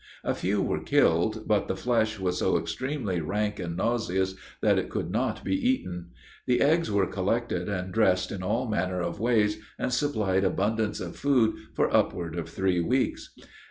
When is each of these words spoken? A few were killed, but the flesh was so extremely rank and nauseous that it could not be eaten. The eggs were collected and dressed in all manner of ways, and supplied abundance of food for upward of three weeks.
A 0.23 0.33
few 0.33 0.63
were 0.63 0.81
killed, 0.81 1.43
but 1.47 1.67
the 1.67 1.75
flesh 1.75 2.17
was 2.19 2.39
so 2.39 2.57
extremely 2.57 3.21
rank 3.21 3.59
and 3.59 3.77
nauseous 3.77 4.33
that 4.59 4.79
it 4.79 4.89
could 4.89 5.11
not 5.11 5.43
be 5.43 5.53
eaten. 5.55 6.07
The 6.47 6.59
eggs 6.59 6.89
were 6.89 7.05
collected 7.05 7.69
and 7.69 7.93
dressed 7.93 8.31
in 8.31 8.41
all 8.41 8.67
manner 8.67 9.01
of 9.03 9.19
ways, 9.19 9.61
and 9.77 9.93
supplied 9.93 10.43
abundance 10.43 11.01
of 11.01 11.15
food 11.17 11.53
for 11.75 11.95
upward 11.95 12.35
of 12.35 12.49
three 12.49 12.79
weeks. 12.81 13.29